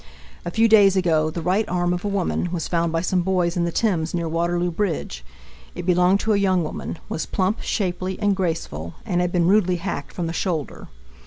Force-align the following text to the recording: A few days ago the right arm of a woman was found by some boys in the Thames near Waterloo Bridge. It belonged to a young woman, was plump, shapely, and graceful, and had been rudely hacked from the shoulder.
A 0.45 0.49
few 0.49 0.67
days 0.67 0.95
ago 0.97 1.29
the 1.29 1.43
right 1.43 1.69
arm 1.69 1.93
of 1.93 2.03
a 2.03 2.07
woman 2.07 2.49
was 2.51 2.67
found 2.67 2.91
by 2.91 3.01
some 3.01 3.21
boys 3.21 3.55
in 3.55 3.65
the 3.65 3.71
Thames 3.71 4.15
near 4.15 4.27
Waterloo 4.27 4.71
Bridge. 4.71 5.23
It 5.75 5.85
belonged 5.85 6.21
to 6.21 6.33
a 6.33 6.37
young 6.37 6.63
woman, 6.63 6.97
was 7.07 7.27
plump, 7.27 7.61
shapely, 7.61 8.17
and 8.19 8.35
graceful, 8.35 8.95
and 9.05 9.21
had 9.21 9.31
been 9.31 9.47
rudely 9.47 9.75
hacked 9.75 10.13
from 10.13 10.25
the 10.25 10.33
shoulder. 10.33 10.87